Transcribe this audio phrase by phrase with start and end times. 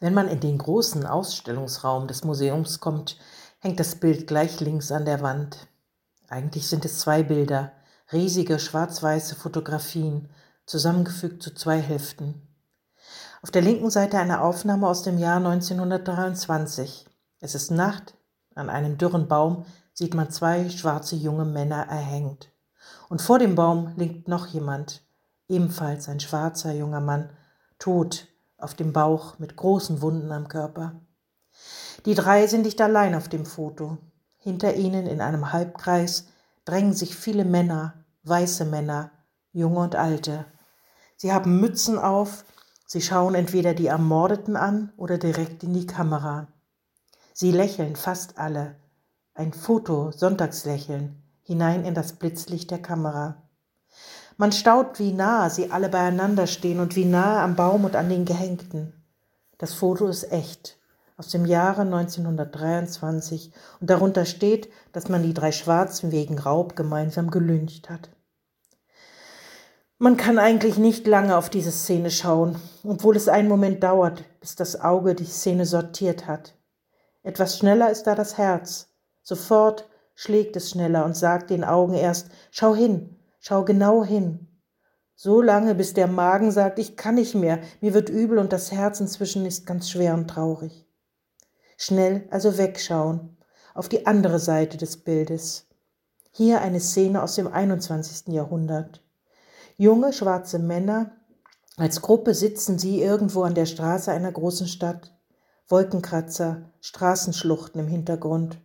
[0.00, 3.16] Wenn man in den großen Ausstellungsraum des Museums kommt,
[3.60, 5.68] hängt das Bild gleich links an der Wand.
[6.28, 7.72] Eigentlich sind es zwei Bilder,
[8.12, 10.28] riesige schwarz-weiße Fotografien,
[10.66, 12.42] zusammengefügt zu zwei Hälften.
[13.42, 17.06] Auf der linken Seite eine Aufnahme aus dem Jahr 1923.
[17.40, 18.14] Es ist Nacht,
[18.54, 22.50] an einem dürren Baum sieht man zwei schwarze junge Männer erhängt.
[23.08, 25.02] Und vor dem Baum liegt noch jemand,
[25.48, 27.30] ebenfalls ein schwarzer junger Mann,
[27.78, 28.26] tot
[28.64, 31.00] auf dem Bauch mit großen Wunden am Körper.
[32.06, 33.98] Die drei sind nicht allein auf dem Foto.
[34.38, 36.26] Hinter ihnen in einem Halbkreis
[36.64, 39.10] drängen sich viele Männer, weiße Männer,
[39.52, 40.44] junge und alte.
[41.16, 42.44] Sie haben Mützen auf,
[42.86, 46.48] sie schauen entweder die Ermordeten an oder direkt in die Kamera.
[47.32, 48.76] Sie lächeln fast alle.
[49.34, 53.43] Ein Foto, Sonntagslächeln, hinein in das Blitzlicht der Kamera.
[54.36, 58.08] Man staut, wie nah sie alle beieinander stehen und wie nahe am Baum und an
[58.08, 58.92] den Gehängten.
[59.58, 60.78] Das Foto ist echt,
[61.16, 67.30] aus dem Jahre 1923 und darunter steht, dass man die drei Schwarzen wegen Raub gemeinsam
[67.30, 68.10] gelyncht hat.
[69.98, 74.56] Man kann eigentlich nicht lange auf diese Szene schauen, obwohl es einen Moment dauert, bis
[74.56, 76.54] das Auge die Szene sortiert hat.
[77.22, 78.88] Etwas schneller ist da das Herz.
[79.22, 83.13] Sofort schlägt es schneller und sagt den Augen erst, schau hin,
[83.46, 84.48] Schau genau hin.
[85.16, 88.72] So lange, bis der Magen sagt, ich kann nicht mehr, mir wird übel und das
[88.72, 90.86] Herz inzwischen ist ganz schwer und traurig.
[91.76, 93.36] Schnell also wegschauen,
[93.74, 95.66] auf die andere Seite des Bildes.
[96.30, 98.28] Hier eine Szene aus dem 21.
[98.28, 99.04] Jahrhundert.
[99.76, 101.10] Junge schwarze Männer,
[101.76, 105.14] als Gruppe sitzen sie irgendwo an der Straße einer großen Stadt.
[105.68, 108.58] Wolkenkratzer, Straßenschluchten im Hintergrund.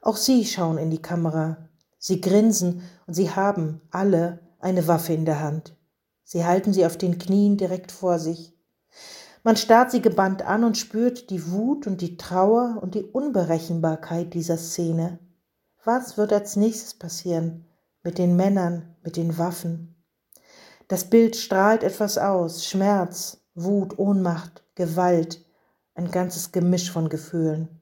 [0.00, 1.68] Auch sie schauen in die Kamera,
[2.04, 5.76] Sie grinsen und sie haben alle eine Waffe in der Hand.
[6.24, 8.58] Sie halten sie auf den Knien direkt vor sich.
[9.44, 14.34] Man starrt sie gebannt an und spürt die Wut und die Trauer und die Unberechenbarkeit
[14.34, 15.20] dieser Szene.
[15.84, 17.66] Was wird als nächstes passieren
[18.02, 19.94] mit den Männern, mit den Waffen?
[20.88, 25.44] Das Bild strahlt etwas aus, Schmerz, Wut, Ohnmacht, Gewalt,
[25.94, 27.81] ein ganzes Gemisch von Gefühlen.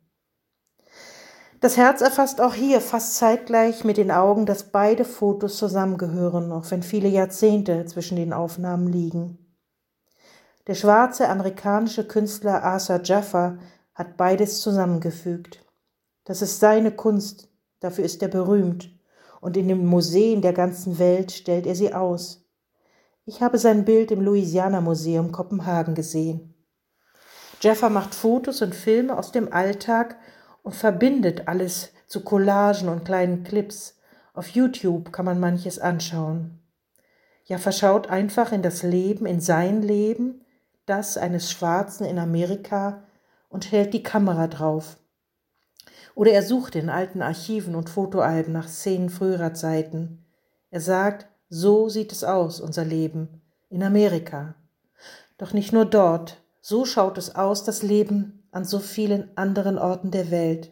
[1.60, 6.71] Das Herz erfasst auch hier fast zeitgleich mit den Augen, dass beide Fotos zusammengehören, auch
[6.71, 9.38] wenn viele Jahrzehnte zwischen den Aufnahmen liegen.
[10.66, 13.59] Der schwarze amerikanische Künstler Asa Jaffa
[13.94, 15.66] hat beides zusammengefügt.
[16.25, 17.50] Das ist seine Kunst,
[17.81, 18.91] dafür ist er berühmt,
[19.43, 22.49] und in den Museen der ganzen Welt stellt er sie aus.
[23.26, 26.54] Ich habe sein Bild im Louisiana Museum Kopenhagen gesehen.
[27.60, 30.16] Jaffa macht Fotos und Filme aus dem Alltag
[30.62, 33.98] und verbindet alles zu Collagen und kleinen Clips.
[34.34, 36.60] Auf YouTube kann man manches anschauen.
[37.44, 40.44] Ja, verschaut einfach in das Leben, in sein Leben,
[40.87, 43.03] das eines Schwarzen in Amerika
[43.49, 44.97] und hält die Kamera drauf.
[46.15, 50.25] Oder er sucht in alten Archiven und Fotoalben nach Szenen früherer Zeiten.
[50.70, 54.54] Er sagt, so sieht es aus, unser Leben, in Amerika.
[55.38, 60.11] Doch nicht nur dort, so schaut es aus, das Leben an so vielen anderen Orten
[60.11, 60.71] der Welt.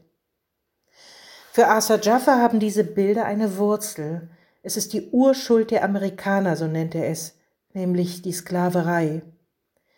[1.53, 4.31] Für Arthur Jaffa haben diese Bilder eine Wurzel.
[4.63, 7.37] Es ist die Urschuld der Amerikaner, so nennt er es,
[7.73, 9.23] nämlich die Sklaverei.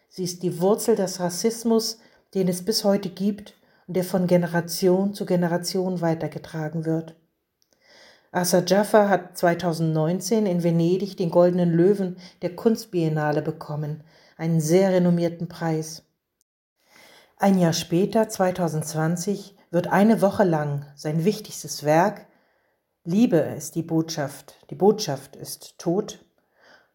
[0.09, 1.99] Sie ist die Wurzel des Rassismus,
[2.35, 3.55] den es bis heute gibt
[3.87, 7.15] und der von Generation zu Generation weitergetragen wird.
[8.33, 14.05] Asa Jaffa hat 2019 in Venedig den Goldenen Löwen der Kunstbiennale bekommen,
[14.37, 16.05] einen sehr renommierten Preis.
[17.43, 22.27] Ein Jahr später, 2020, wird eine Woche lang sein wichtigstes Werk
[23.05, 26.23] Liebe ist die Botschaft, die Botschaft ist tot,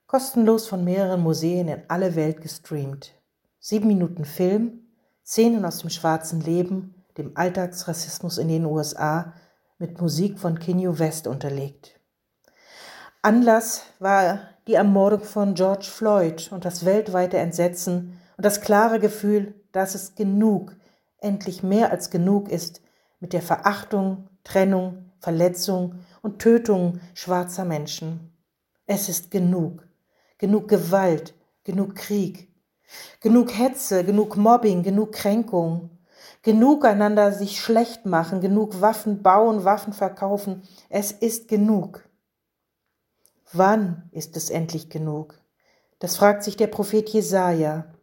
[0.05, 3.13] kostenlos von mehreren Museen in alle Welt gestreamt.
[3.59, 4.81] Sieben Minuten Film,
[5.25, 9.34] Szenen aus dem schwarzen Leben, dem Alltagsrassismus in den USA,
[9.79, 12.00] mit Musik von Kinyu West unterlegt.
[13.23, 19.55] Anlass war die Ermordung von George Floyd und das weltweite Entsetzen und das klare Gefühl,
[19.75, 20.75] dass es genug,
[21.19, 22.81] endlich mehr als genug ist
[23.19, 28.31] mit der Verachtung, Trennung, Verletzung und Tötung schwarzer Menschen.
[28.85, 29.85] Es ist genug,
[30.37, 31.33] genug Gewalt,
[31.63, 32.47] genug Krieg,
[33.19, 35.89] genug Hetze, genug Mobbing, genug Kränkung,
[36.41, 40.61] genug einander sich schlecht machen, genug Waffen bauen, Waffen verkaufen.
[40.89, 42.07] Es ist genug.
[43.51, 45.41] Wann ist es endlich genug?
[45.99, 47.95] Das fragt sich der Prophet Jesaja.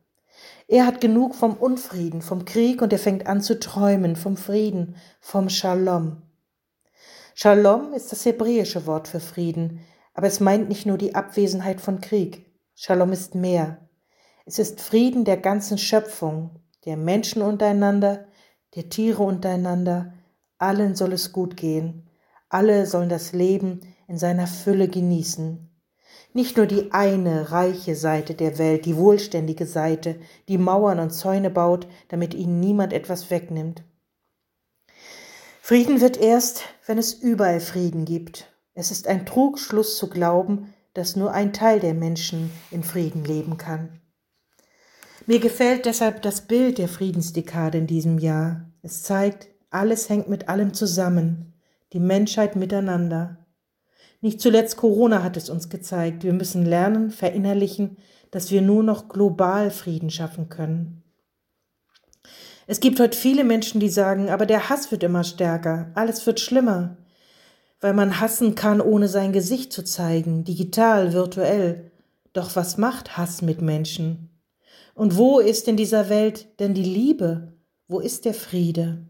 [0.68, 4.96] Er hat genug vom Unfrieden, vom Krieg und er fängt an zu träumen vom Frieden,
[5.20, 6.22] vom Shalom.
[7.34, 9.80] Shalom ist das hebräische Wort für Frieden,
[10.14, 12.46] aber es meint nicht nur die Abwesenheit von Krieg.
[12.74, 13.88] Shalom ist mehr.
[14.44, 18.26] Es ist Frieden der ganzen Schöpfung, der Menschen untereinander,
[18.74, 20.12] der Tiere untereinander,
[20.58, 22.08] allen soll es gut gehen,
[22.48, 25.71] alle sollen das Leben in seiner Fülle genießen.
[26.34, 30.16] Nicht nur die eine reiche Seite der Welt, die wohlständige Seite,
[30.48, 33.82] die Mauern und Zäune baut, damit ihnen niemand etwas wegnimmt.
[35.60, 38.50] Frieden wird erst, wenn es überall Frieden gibt.
[38.74, 43.58] Es ist ein Trugschluss zu glauben, dass nur ein Teil der Menschen in Frieden leben
[43.58, 44.00] kann.
[45.26, 48.70] Mir gefällt deshalb das Bild der Friedensdekade in diesem Jahr.
[48.82, 51.54] Es zeigt, alles hängt mit allem zusammen,
[51.92, 53.41] die Menschheit miteinander.
[54.22, 56.22] Nicht zuletzt Corona hat es uns gezeigt.
[56.22, 57.98] Wir müssen lernen, verinnerlichen,
[58.30, 61.02] dass wir nur noch global Frieden schaffen können.
[62.68, 66.38] Es gibt heute viele Menschen, die sagen, aber der Hass wird immer stärker, alles wird
[66.38, 66.96] schlimmer,
[67.80, 71.90] weil man hassen kann, ohne sein Gesicht zu zeigen, digital, virtuell.
[72.32, 74.30] Doch was macht Hass mit Menschen?
[74.94, 77.54] Und wo ist in dieser Welt denn die Liebe?
[77.88, 79.08] Wo ist der Friede?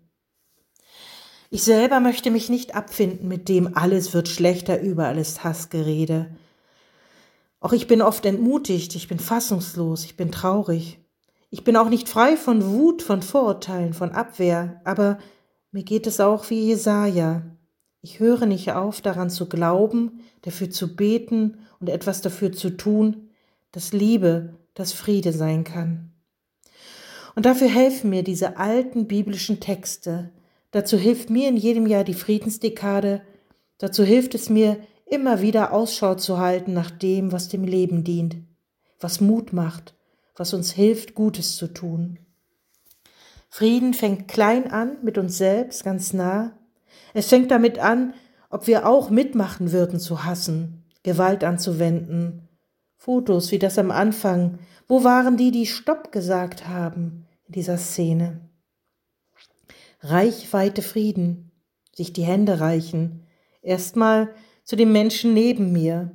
[1.55, 6.35] Ich selber möchte mich nicht abfinden mit dem alles wird schlechter, überall ist Hassgerede.
[7.61, 10.99] Auch ich bin oft entmutigt, ich bin fassungslos, ich bin traurig.
[11.51, 15.19] Ich bin auch nicht frei von Wut, von Vorurteilen, von Abwehr, aber
[15.73, 17.43] mir geht es auch wie Jesaja.
[18.01, 23.29] Ich höre nicht auf, daran zu glauben, dafür zu beten und etwas dafür zu tun,
[23.73, 26.13] dass Liebe, dass Friede sein kann.
[27.35, 30.31] Und dafür helfen mir diese alten biblischen Texte,
[30.73, 33.23] Dazu hilft mir in jedem Jahr die Friedensdekade.
[33.79, 38.37] Dazu hilft es mir, immer wieder Ausschau zu halten nach dem, was dem Leben dient,
[38.99, 39.95] was Mut macht,
[40.35, 42.19] was uns hilft, Gutes zu tun.
[43.51, 46.59] Frieden fängt klein an, mit uns selbst, ganz nah.
[47.13, 48.15] Es fängt damit an,
[48.49, 52.49] ob wir auch mitmachen würden zu hassen, Gewalt anzuwenden.
[52.97, 54.59] Fotos wie das am Anfang.
[54.89, 58.41] Wo waren die, die Stopp gesagt haben in dieser Szene?
[60.05, 61.53] Reichweite Frieden,
[61.95, 63.25] sich die Hände reichen,
[63.63, 64.35] erstmal
[64.65, 66.11] zu den Menschen neben mir.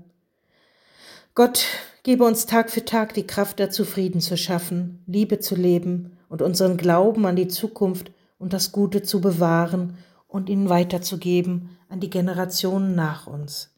[1.35, 1.65] Gott
[2.03, 6.41] gebe uns Tag für Tag die Kraft dazu, Frieden zu schaffen, Liebe zu leben und
[6.41, 9.97] unseren Glauben an die Zukunft und das Gute zu bewahren
[10.27, 13.76] und ihn weiterzugeben an die Generationen nach uns.